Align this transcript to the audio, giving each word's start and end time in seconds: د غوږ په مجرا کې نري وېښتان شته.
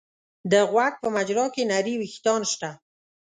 د 0.51 0.53
غوږ 0.69 0.93
په 1.01 1.07
مجرا 1.15 1.45
کې 1.53 1.63
نري 1.71 1.93
وېښتان 1.97 2.41
شته. 2.51 2.69